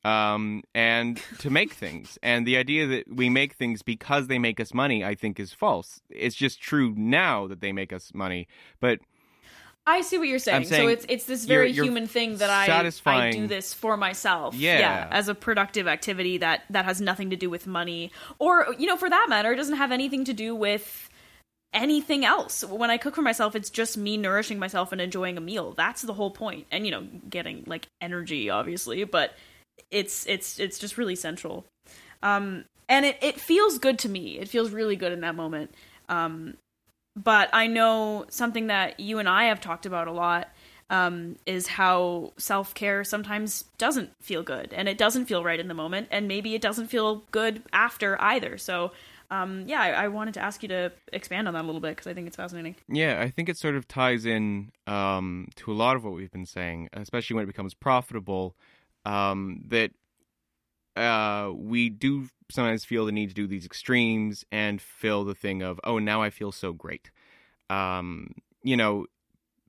[0.05, 2.17] Um, and to make things.
[2.23, 5.51] And the idea that we make things because they make us money, I think, is
[5.51, 6.01] false.
[6.09, 8.47] It's just true now that they make us money,
[8.79, 8.99] but
[9.89, 10.65] I see what you're saying.
[10.65, 12.65] saying so it's it's this very you're- you're human thing that I
[13.05, 14.53] I do this for myself.
[14.53, 15.07] Yeah.
[15.09, 18.97] as a productive activity that that has nothing to do with money, or you know,
[18.97, 21.09] for that matter, it doesn't have anything to do with
[21.73, 22.63] anything else.
[22.63, 25.73] When I cook for myself, it's just me nourishing myself and enjoying a meal.
[25.73, 26.67] That's the whole point.
[26.71, 29.35] And you know, getting like energy, obviously, but
[29.89, 31.65] it's it's it's just really central.
[32.23, 34.39] Um, and it it feels good to me.
[34.39, 35.73] It feels really good in that moment.
[36.09, 36.55] Um,
[37.17, 40.49] but I know something that you and I have talked about a lot
[40.89, 45.67] um, is how self care sometimes doesn't feel good and it doesn't feel right in
[45.67, 48.57] the moment, and maybe it doesn't feel good after either.
[48.57, 48.91] So,
[49.31, 51.95] um, yeah, I, I wanted to ask you to expand on that a little bit
[51.95, 52.75] because I think it's fascinating.
[52.87, 56.31] Yeah, I think it sort of ties in um, to a lot of what we've
[56.31, 58.55] been saying, especially when it becomes profitable.
[59.05, 59.91] Um, that
[60.97, 65.61] uh, we do sometimes feel the need to do these extremes and fill the thing
[65.61, 67.11] of, oh, now I feel so great.
[67.69, 68.33] Um,
[68.63, 69.05] you know,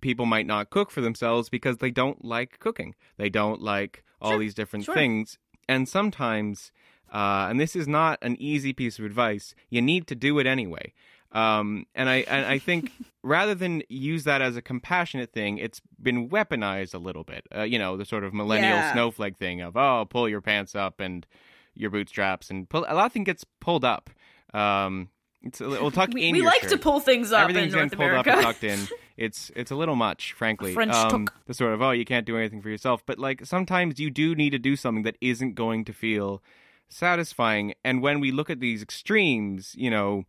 [0.01, 2.95] people might not cook for themselves because they don't like cooking.
[3.17, 4.95] They don't like all Sure, these different sure.
[4.95, 5.38] things.
[5.69, 6.73] And sometimes,
[7.12, 10.47] uh, and this is not an easy piece of advice, you need to do it
[10.47, 10.93] anyway.
[11.33, 12.91] Um, and I and I think
[13.23, 17.47] rather than use that as a compassionate thing, it's been weaponized a little bit.
[17.55, 18.93] Uh, you know, the sort of millennial Yeah.
[18.93, 21.27] snowflake thing of oh, pull your pants up and
[21.75, 22.85] your bootstraps and pull.
[22.88, 24.11] A lot of things gets pulled up.
[24.55, 25.11] Um,
[25.43, 27.75] it's a, little tuck We, in we like shirt to pull things up in everything's
[27.75, 28.31] North pulled America.
[28.31, 28.79] up and tucked in.
[29.19, 30.73] It's it's a little much, frankly.
[30.75, 31.35] French um, tuck.
[31.47, 34.37] the sort of oh, you can't do anything for yourself, but like sometimes you do
[34.37, 36.41] need to do something that isn't going to feel
[36.88, 37.75] satisfying.
[37.85, 40.23] And when we look at these extremes, you know,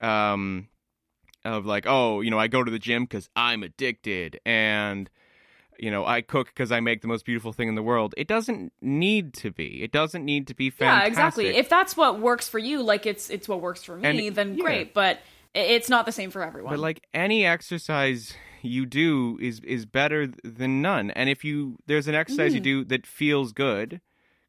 [0.00, 0.68] um,
[1.44, 5.08] of like oh, you know, I go to the gym because I'm addicted, and
[5.78, 8.14] you know, I cook because I make the most beautiful thing in the world.
[8.16, 9.82] It doesn't need to be.
[9.82, 11.02] It doesn't need to be fantastic.
[11.02, 11.46] Yeah, exactly.
[11.56, 14.56] If that's what works for you, like it's it's what works for me, And- then
[14.56, 14.64] yeah.
[14.64, 14.94] great.
[14.94, 15.20] But
[15.54, 16.72] it's not the same for everyone.
[16.72, 21.10] But like any exercise you do is is better than none.
[21.12, 24.00] And if you there's an exercise you do that feels good,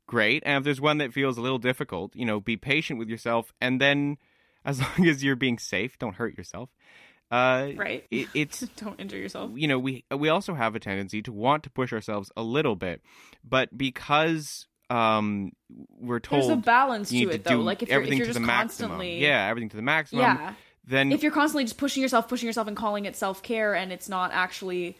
[0.07, 0.43] great.
[0.45, 3.53] And if there's one that feels a little difficult, you know, be patient with yourself.
[3.61, 4.17] And then,
[4.65, 6.69] as long as you're being safe, don't hurt yourself.
[7.31, 8.05] Uh, Right.
[8.09, 9.51] It, it's Don't injure yourself.
[9.55, 12.75] you know we we also have a tendency to want to push ourselves a little
[12.75, 13.01] bit,
[13.47, 15.51] but because um
[15.99, 17.59] we're told There's a balance to it to though.
[17.61, 19.83] Like if you're, if everything you're to just the maximum, constantly yeah, everything to the
[19.83, 20.21] maximum.
[20.21, 20.53] yeah.
[20.87, 23.91] Then If you're constantly just pushing yourself, pushing yourself, and calling it self care, and
[23.91, 24.97] it's not actually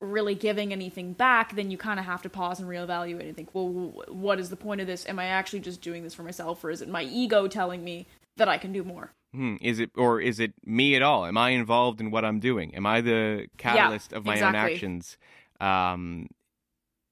[0.00, 3.52] really giving anything back, then you kind of have to pause and reevaluate and think,
[3.52, 5.04] well, w- what is the point of this?
[5.08, 8.06] Am I actually just doing this for myself, or is it my ego telling me
[8.36, 9.12] that I can do more?
[9.32, 11.26] Hmm, is it or is it me at all?
[11.26, 12.74] Am I involved in what I'm doing?
[12.74, 15.18] Am I the catalyst of my own actions?
[15.60, 16.28] Um,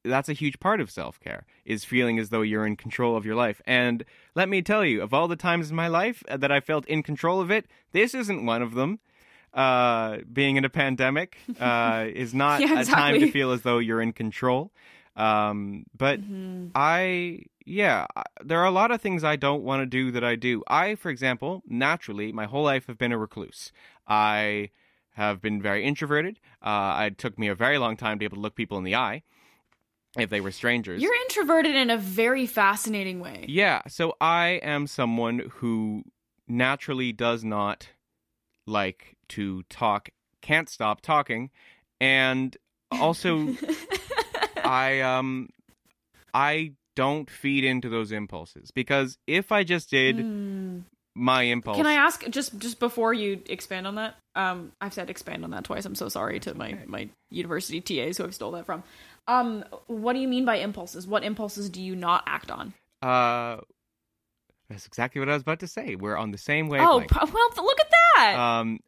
[0.05, 3.25] that's a huge part of self care is feeling as though you're in control of
[3.25, 3.61] your life.
[3.67, 4.05] And
[4.35, 7.03] let me tell you, of all the times in my life that I felt in
[7.03, 8.99] control of it, this isn't one of them.
[9.55, 13.79] Uh, being in a pandemic uh, is not Yeah, a time to feel as though
[13.79, 14.73] you're in control.
[15.15, 16.69] Um, but Mm-hmm.
[16.75, 18.07] I yeah,
[18.45, 20.63] there are a lot of things I don't want to do that I do.
[20.69, 23.73] I, for example, naturally, my whole life have been a recluse.
[24.07, 24.71] I
[25.15, 26.41] have been very introverted.
[26.61, 28.85] Uh, it took me a very long time to be able to look people in
[28.85, 29.23] the eye
[30.19, 31.03] if they were strangers.
[31.03, 33.47] You're introverted in a very fascinating way.
[33.49, 36.05] Yeah, so I am someone who
[36.49, 37.89] naturally does not
[38.67, 41.51] like to talk, can't stop talking,
[42.01, 42.57] and
[42.91, 43.55] also
[44.65, 45.49] I um
[46.35, 50.25] I don't feed into those impulses because if I just did
[51.15, 51.77] my impulse.
[51.77, 54.17] Can I ask just just before you expand on that?
[54.35, 55.85] Um, I've said expand on that twice.
[55.85, 58.83] I'm so sorry to my my university TAs who I've stole that from.
[59.29, 61.07] Um, what do you mean by impulses?
[61.07, 62.75] What impulses do you not act on?
[63.03, 63.59] uh
[64.71, 65.97] that's exactly what I was about to say.
[65.97, 67.11] We're on the same Oh, wavelength.
[67.11, 68.35] p- well, look at that.
[68.39, 68.81] um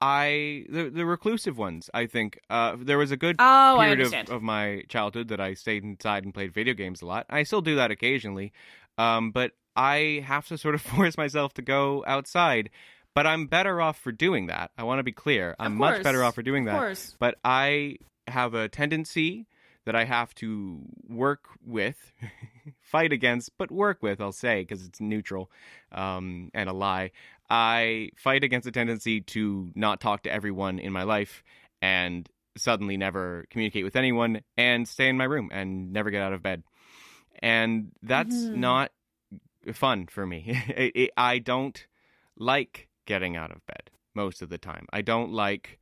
[0.00, 2.40] I the the reclusive ones, I think.
[2.50, 6.24] Uh there was a good oh, period of, of my childhood that I stayed inside
[6.24, 7.26] and played video games a lot.
[7.30, 8.52] I still do that occasionally.
[8.98, 12.70] Um, but I have to sort of force myself to go outside.
[13.14, 14.72] But I'm better off for doing that.
[14.76, 15.56] I want to be clear.
[15.58, 16.78] I'm much better off for doing Of that.
[16.78, 17.16] course.
[17.18, 17.96] But I
[18.28, 19.46] have a tendency
[19.86, 22.12] that I have to work with,
[22.82, 25.50] fight against, but work with, I'll say, because it's neutral
[25.92, 27.12] um, and a lie.
[27.48, 31.42] I fight against a tendency to not talk to everyone in my life
[31.80, 36.32] and suddenly never communicate with anyone and stay in my room and never get out
[36.32, 36.62] of bed.
[37.40, 38.54] And that's Mhm.
[38.54, 38.92] not
[39.72, 40.44] fun for me.
[40.76, 41.86] It- it- I don't
[42.36, 44.86] like getting out of bed most of the time.
[44.92, 45.78] I don't like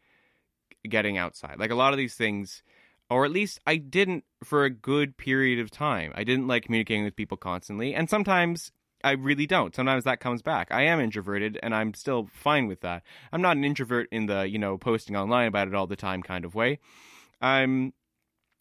[0.88, 1.58] getting outside.
[1.58, 2.62] Like a lot of these things,
[3.08, 6.12] or at least I didn't for a good period of time.
[6.14, 7.94] I didn't like communicating with people constantly.
[7.94, 8.72] And sometimes
[9.04, 9.74] I really don't.
[9.74, 10.68] Sometimes that comes back.
[10.70, 13.02] I am introverted and I'm still fine with that.
[13.32, 16.22] I'm not an introvert in the, you know, posting online about it all the time
[16.22, 16.78] kind of way.
[17.40, 17.92] I'm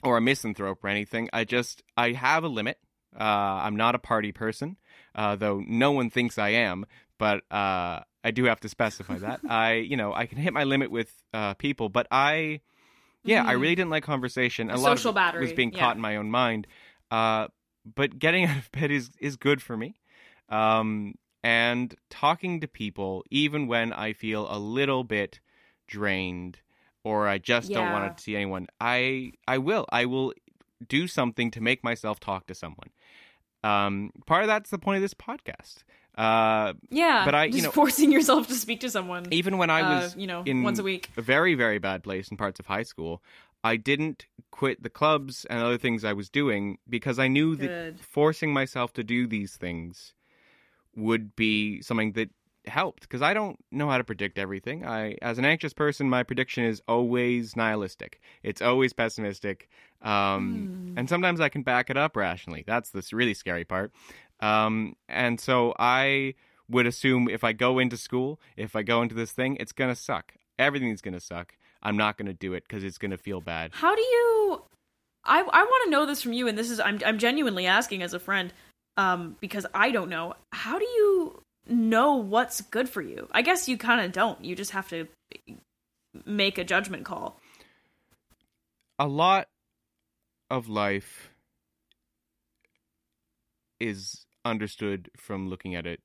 [0.04, 1.30] or a misanthrope or anything.
[1.32, 2.78] I just I have a limit.
[3.18, 4.78] Uh, I'm not a party person,
[5.16, 6.86] uh, though no one thinks I am.
[7.18, 9.42] But uh, I do have to specify that.
[9.50, 12.62] I, you know, I can hit my limit with uh, people, but I,
[13.24, 14.70] yeah, I really didn't like conversation.
[14.70, 15.80] A, A lot of social it battery, was being yeah.
[15.80, 16.68] caught in my own mind.
[17.12, 17.48] Uh,
[17.96, 19.96] but getting out of bed is is good for me.
[20.50, 25.40] Um, and talking to people, even when I feel a little bit
[25.88, 26.60] drained
[27.04, 30.34] or I just don't want to see anyone, I I will I will
[30.88, 32.90] do something to make myself talk to someone.
[33.64, 35.84] Um, part of that's the point of this podcast.
[36.18, 39.28] Uh, Yeah, But I- you know- forcing yourself to speak to someone.
[39.32, 41.10] even when I uh, was you know, in once a week.
[41.18, 43.24] a very very bad place in parts of high school,
[43.64, 48.00] I didn't quit the clubs and other things I was doing because I knew that
[48.00, 50.14] forcing myself to do these things
[50.96, 52.30] would be something that
[52.66, 54.86] helped because I don't know how to predict everything.
[54.86, 58.22] I as an anxious person, my prediction is always nihilistic.
[58.42, 59.70] It's always pessimistic.
[60.02, 60.98] Um Hmm.
[60.98, 62.64] and sometimes I can back it up rationally.
[62.66, 63.92] That's the really scary part.
[64.40, 66.36] Um and so I
[66.70, 69.92] would assume if I go into school, if I go into this thing, it's going
[69.94, 70.34] to suck.
[70.58, 71.58] Everything's going to suck.
[71.82, 73.72] I'm not going to do it cuz it's going to feel bad.
[73.74, 74.64] How do you?
[75.26, 78.02] I I want to know this from you, and this is I'm I'm genuinely asking
[78.02, 78.54] as a friend,
[78.98, 80.34] um, because I don't know.
[80.52, 83.28] How do you know what's good for you?
[83.32, 84.44] I guess you kind of don't.
[84.44, 85.08] You just have to
[86.26, 87.40] make a judgment call.
[89.00, 89.48] a lot
[90.52, 91.32] of life
[93.80, 96.00] is understood from looking at it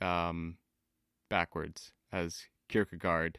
[0.00, 0.56] um,
[1.30, 3.38] backwards, as Kierkegaard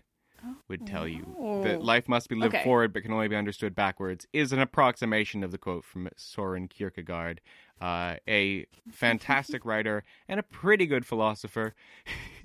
[0.69, 1.37] would tell you.
[1.63, 1.85] That Oh.
[1.85, 2.63] life must be lived Okay.
[2.63, 6.67] forward but can only be understood backwards is an approximation of the quote from Soren
[6.67, 7.41] Kierkegaard,
[7.83, 11.73] uh, a fantastic writer and a pretty good philosopher.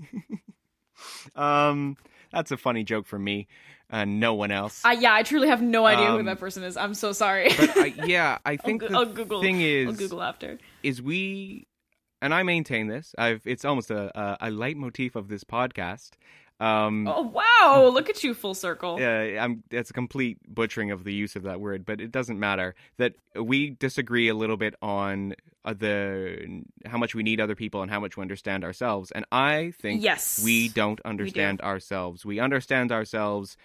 [1.36, 1.96] um,
[2.32, 3.46] that's a funny joke for me
[3.90, 4.82] and no one else.
[4.84, 6.76] I yeah, I truly have no idea who Um, that person is.
[6.76, 7.48] I'm so sorry.
[7.56, 9.40] but I, yeah, I I'll, think go- the I'll Google.
[9.40, 10.58] thing is I'll Google after.
[10.82, 11.66] is we
[12.20, 13.14] and I maintain this.
[13.16, 16.10] I've it's almost a a, a leitmotif of this podcast.
[16.60, 17.88] Um, Oh wow!
[17.92, 18.96] Look at you, full circle.
[19.00, 22.38] uh, I'm it's a complete butchering of the use of that word, but it doesn't
[22.40, 22.74] matter.
[22.96, 27.82] That we disagree a little bit on uh, the how much we need other people
[27.82, 29.10] and how much we understand ourselves.
[29.12, 30.42] And I think Yes.
[30.44, 32.24] we don't understand ourselves.
[32.26, 33.56] We understand ourselves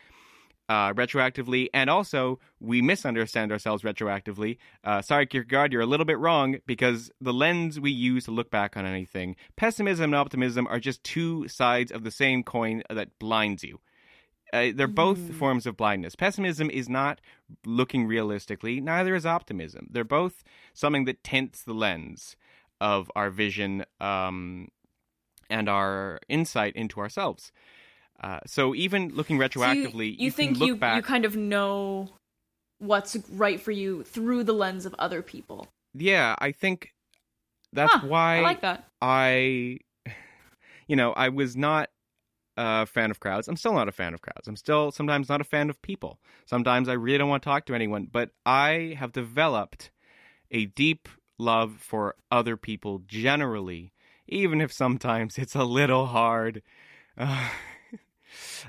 [0.69, 4.57] uh, retroactively, and also we misunderstand ourselves retroactively.
[4.83, 8.49] Uh, sorry, Kierkegaard, you're a little bit wrong because the lens we use to look
[8.49, 13.17] back on anything, pessimism and optimism, are just two sides of the same coin that
[13.19, 13.79] blinds you.
[14.53, 15.33] Uh, they're both Mm.
[15.33, 16.15] forms of blindness.
[16.15, 17.19] Pessimism is not
[17.65, 19.87] looking realistically, neither is optimism.
[19.89, 22.35] They're both something that tints the lens
[22.79, 24.67] of our vision um,
[25.49, 27.51] and our insight into ourselves.
[28.23, 30.95] Uh, so even looking So you- retroactively, you, can think you back.
[30.95, 32.09] you kind of know
[32.79, 35.67] what's right for you through the lens of other people.
[35.93, 36.93] Yeah, I think
[37.73, 38.87] that's Huh, why I like that.
[39.01, 39.79] I,
[40.87, 41.89] you know, I was not
[42.55, 43.47] a fan of crowds.
[43.47, 44.47] I'm still not a fan of crowds.
[44.47, 46.19] I'm still sometimes not a fan of people.
[46.45, 49.91] Sometimes I really don't want to talk to anyone, but I have developed
[50.51, 53.91] a deep love for other people generally,
[54.27, 56.61] even if sometimes it's a little hard.
[57.15, 57.49] Uh,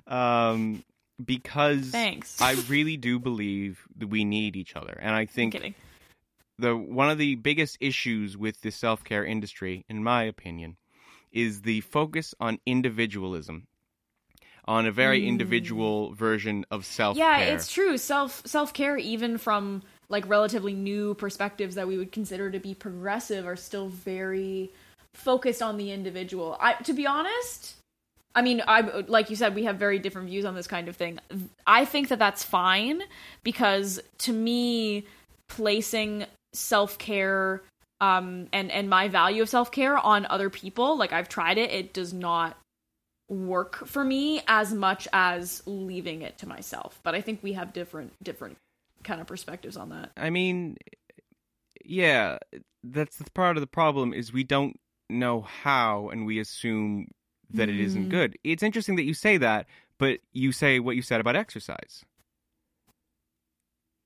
[0.06, 0.84] um,
[1.24, 2.40] because Thanks.
[2.40, 5.74] I really do believe that we need each other, and I think
[6.58, 10.76] the one of the biggest issues with the self-care industry in my opinion
[11.32, 13.66] is the focus on individualism
[14.66, 15.26] on a very Mm.
[15.26, 17.98] individual version of self-care Yeah, it's true.
[17.98, 22.74] Self self care, even from like relatively new perspectives that we would consider to be
[22.74, 24.70] progressive, are still very
[25.12, 26.56] focused on the individual.
[26.60, 27.74] I, to be honest,
[28.34, 30.96] I mean, I like you said, we have very different views on this kind of
[30.96, 31.18] thing.
[31.66, 33.02] I think that that's fine
[33.42, 35.06] because to me,
[35.48, 37.62] placing self care
[38.00, 41.70] um and and my value of self care on other people, like I've tried it,
[41.70, 42.56] it does not
[43.28, 46.98] work for me as much as leaving it to myself.
[47.02, 48.56] But I think we have different different
[49.04, 50.10] kind of perspectives on that.
[50.16, 50.76] i mean
[51.84, 52.38] yeah
[52.82, 54.76] that's the part of the problem is we don't
[55.10, 57.06] know how and we assume
[57.56, 58.10] that it isn't Mm.
[58.10, 59.66] good it's interesting that you say that
[59.98, 62.04] but you say what you said about exercise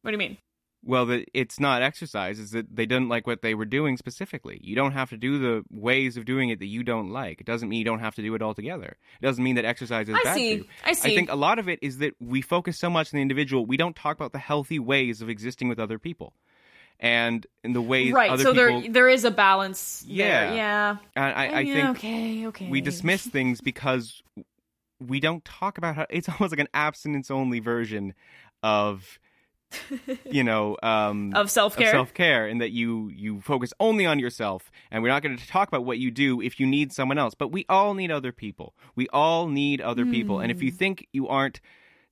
[0.02, 0.38] What do you mean?
[0.84, 2.38] Well, that it's not exercise.
[2.38, 4.60] Is that they didn't like what they were doing specifically.
[4.62, 7.40] You don't have to do the ways of doing it that you don't like.
[7.40, 8.96] It doesn't mean you don't have to do it altogether.
[9.20, 10.58] It doesn't mean that exercise is I bad see.
[10.58, 10.68] for you.
[10.84, 11.12] I see.
[11.12, 13.66] I think a lot of it is that we focus so much on the individual,
[13.66, 16.32] we don't talk about the healthy ways of existing with other people,
[17.00, 18.30] and in the way right.
[18.40, 18.54] So people.
[18.82, 20.04] there there is a balance.
[20.06, 20.46] Yeah.
[20.46, 20.56] There.
[20.56, 20.96] Yeah.
[21.16, 22.46] and I, I Yeah, think okay.
[22.48, 22.68] Okay.
[22.70, 24.22] we dismiss things because
[25.00, 28.14] we don't talk about how it's almost like an abstinence only version
[28.62, 29.18] of
[30.30, 31.90] you know um of self care.
[31.90, 35.46] self care and that you you focus only on yourself and we're not going to
[35.46, 38.32] talk about what you do if you need someone else but we all need other
[38.32, 40.76] people we all need other people and if you Hmm.
[40.76, 41.60] think you aren't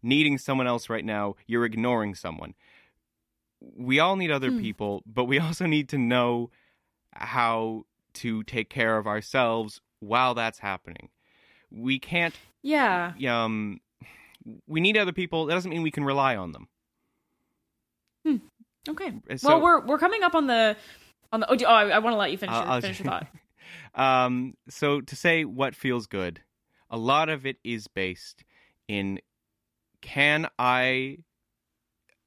[0.03, 2.53] needing someone else right now you're ignoring someone
[3.61, 4.61] we all need other Hmm.
[4.61, 6.50] people but we also need to know
[7.12, 7.84] how
[8.14, 11.09] to take care of ourselves while that's happening
[11.70, 13.12] we can't Yeah.
[13.28, 13.80] um
[14.66, 16.68] we need other people that doesn't mean we can rely on them
[18.24, 18.36] Hmm.
[18.88, 19.12] Okay.
[19.36, 20.76] So- well, we're we're coming up on the
[21.32, 21.50] on the.
[21.50, 23.26] Oh, do- oh I, I want to let you finish I'll- your, finish your thought.
[23.94, 26.40] um, so to say what feels good,
[26.90, 28.44] a lot of it is based
[28.88, 29.20] in
[30.00, 31.18] can I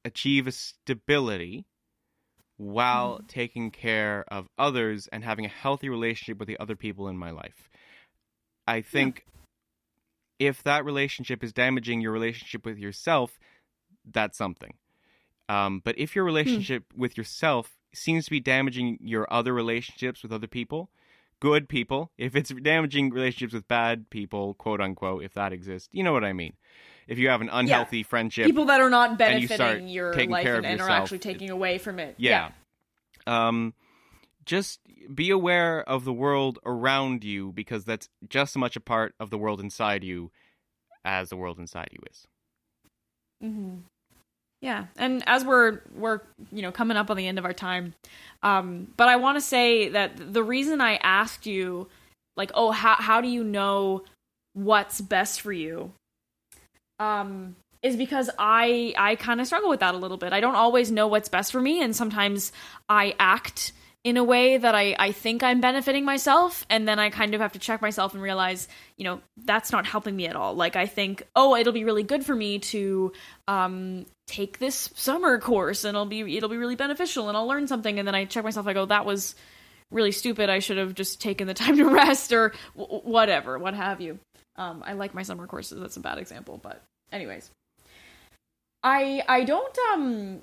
[0.05, 1.65] achieve a stability
[2.57, 7.17] while taking care of others and having a healthy relationship with the other people in
[7.17, 7.69] my life.
[8.67, 9.25] I think
[10.39, 13.39] if that relationship is damaging your relationship with yourself,
[14.11, 14.73] that's something.
[15.47, 20.31] Um, but if your relationship with yourself seems to be damaging your other relationships with
[20.31, 20.91] other people,
[21.39, 26.03] good people, if it's damaging relationships with bad people, quote unquote, if that exists, you
[26.03, 26.53] know what I mean.
[27.09, 30.45] If you have an unhealthy friendship, People that are not and you benefiting your life
[30.47, 32.15] and, and are actually taking away from it.
[32.17, 32.51] yeah.
[33.27, 33.73] Um,
[34.45, 34.79] just
[35.13, 39.29] be aware of the world around you because that's just as much a part of
[39.29, 40.31] the world inside you
[41.05, 42.27] as the world inside you is.
[43.41, 43.77] hmm
[44.61, 47.93] Yeah, and as we're we're you know coming up on the end of our time,
[48.43, 51.87] um, but I want to say that the reason I asked you,
[52.35, 54.03] like, oh, how how do you know
[54.53, 55.93] what's best for you,
[56.99, 60.33] um, is because I I kind of struggle with that a little bit.
[60.33, 62.51] I don't always know what's best for me, and sometimes
[62.87, 63.73] I act
[64.03, 67.41] in a way that I, I think I'm benefiting myself, and then I kind of
[67.41, 70.53] have to check myself and realize, you know, that's not helping me at all.
[70.53, 73.11] Like I think, oh, it'll be really good for me to
[73.47, 77.67] um, take this summer course, and it'll be it'll be really beneficial, and I'll learn
[77.67, 77.99] something.
[77.99, 79.35] And then I check myself, I go, that was
[79.91, 80.49] really stupid.
[80.49, 84.19] I should have just taken the time to rest, or w- whatever, what have you.
[84.59, 85.79] Um, I like my summer courses.
[85.79, 86.83] That's a bad example, but
[87.13, 87.49] anyways,
[88.83, 90.41] I I don't um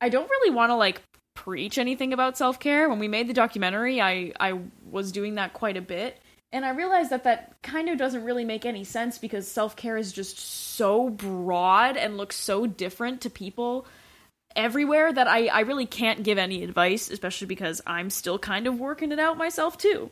[0.00, 1.02] I don't really want to like
[1.36, 2.88] preach anything about self-care.
[2.88, 4.58] When we made the documentary, I I
[4.90, 6.18] was doing that quite a bit.
[6.52, 10.12] And I realized that that kind of doesn't really make any sense because self-care is
[10.12, 13.86] just so broad and looks so different to people
[14.56, 18.78] everywhere that I, I really can't give any advice, especially because I'm still kind of
[18.80, 20.10] working it out myself too.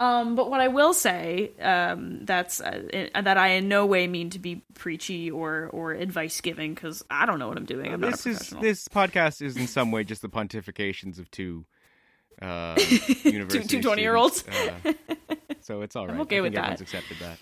[0.00, 4.30] Um, but what I will say, um, that's uh, that I in no way mean
[4.30, 7.92] to be preachy or or advice giving because I don't know what I'm doing.
[7.92, 11.28] I'm not a this is this podcast is in some way just the pontifications of
[11.32, 11.64] two
[12.40, 12.76] uh,
[13.24, 14.44] university two 20-year-olds.
[14.46, 14.92] Uh,
[15.62, 16.20] so it's all right.
[16.20, 16.80] okay I with that.
[16.80, 17.38] Accepted that.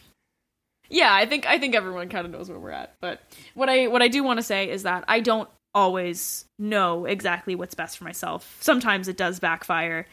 [0.88, 3.20] yeah i think i think everyone kind of knows where we're at but
[3.54, 7.54] what i what i do want to say is that i don't always know exactly
[7.54, 10.06] what's best for myself sometimes it does backfire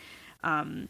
[0.43, 0.89] um,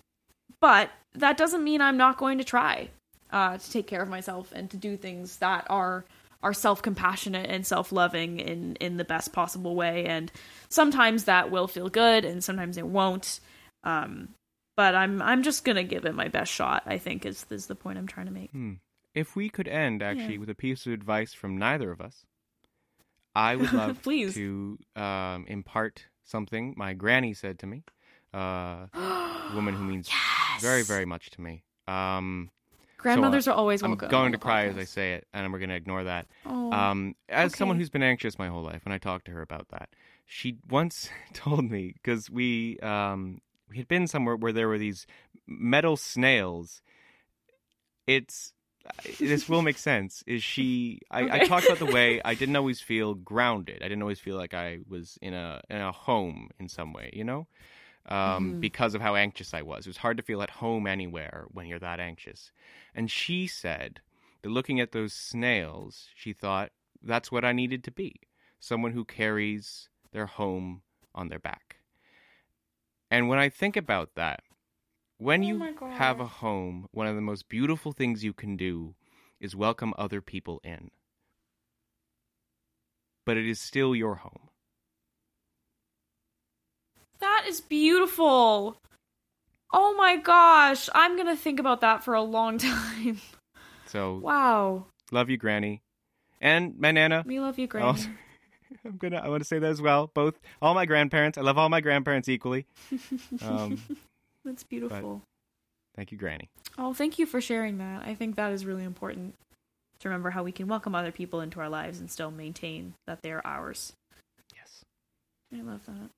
[0.60, 2.90] but that doesn't mean i'm not going to try
[3.32, 6.04] uh, to take care of myself and to do things that are
[6.42, 10.32] are self-compassionate and self-loving in in the best possible way and
[10.70, 13.40] sometimes that will feel good and sometimes it won't
[13.84, 14.30] um,
[14.76, 17.76] but i'm i'm just gonna give it my best shot i think is is the
[17.76, 18.74] point i'm trying to make Hmm.
[19.16, 20.40] If we could end actually Yeah.
[20.40, 22.26] with a piece of advice from neither of us,
[23.36, 24.34] I would love Please.
[24.36, 27.84] to um, impart something my granny said to me.
[28.34, 30.10] Uh, a woman who means
[30.60, 31.64] very, very much to me.
[31.88, 32.50] Um,
[32.98, 35.76] Grandmothers are always I'm going to cry as I say it, and we're going to
[35.76, 36.26] ignore that.
[36.46, 36.72] Oh.
[36.72, 39.68] Um, as someone who's been anxious my whole life, when I talked to her about
[39.72, 39.90] that,
[40.26, 45.06] she once told me because we um, we had been somewhere where there were these
[45.46, 46.82] metal snails.
[48.08, 48.54] It's
[49.20, 50.24] this will make sense.
[50.28, 51.02] Is she?
[51.10, 53.78] I, I talked about the way I didn't always feel grounded.
[53.82, 57.10] I didn't always feel like I was in a in a home in some way.
[57.14, 57.48] You know,
[58.08, 58.60] um, Mhm.
[58.60, 59.86] because of how anxious I was.
[59.86, 62.52] It was hard to feel at home anywhere when you're that anxious.
[62.94, 64.02] And she said
[64.42, 66.72] that looking at those snails, she thought
[67.02, 68.16] that's what I needed to be
[68.60, 70.82] someone who carries their home
[71.14, 71.78] on their back.
[73.12, 74.42] And when I think about that,
[75.18, 78.96] when Oh you have a home, one of the most beautiful things you can do
[79.40, 80.92] is welcome other people in.
[83.26, 84.50] But it is still your home.
[87.20, 88.78] That is beautiful.
[89.72, 93.22] Oh my gosh, I'm gonna think about that for a long time.
[93.86, 95.82] So Wow, love you, Granny,
[96.42, 97.24] and my nana.
[97.26, 97.88] we love you, Granny.
[97.88, 98.10] Also-
[98.86, 99.18] I'm gonna.
[99.18, 100.12] I want to say that as well.
[100.14, 101.38] Both, all my grandparents.
[101.38, 102.66] I love all my grandparents equally.
[103.42, 103.82] Um,
[104.46, 105.22] That's beautiful.
[105.96, 106.50] thank you, Granny.
[106.78, 108.04] Oh, thank you for sharing that.
[108.06, 109.36] I think that is really important
[110.00, 113.22] to remember how we can welcome other people into our lives and still maintain that
[113.22, 113.94] they are ours.
[114.56, 114.84] Yes,
[115.54, 116.10] I love that.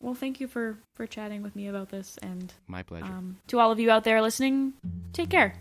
[0.00, 3.04] Well, thank you for for chatting with me about this, and my pleasure.
[3.04, 4.72] um, to all of you out there listening,
[5.12, 5.56] take care.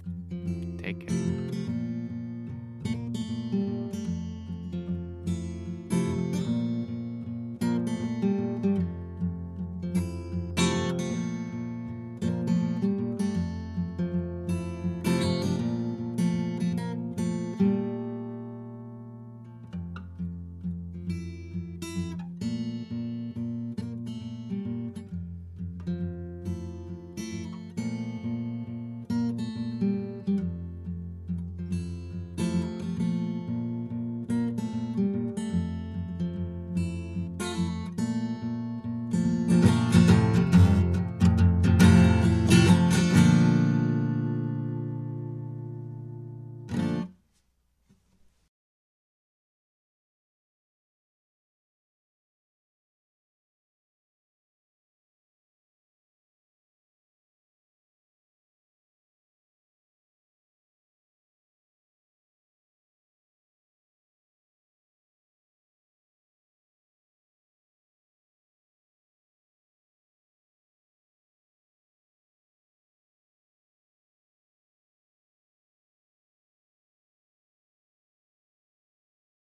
[0.78, 1.43] Take care.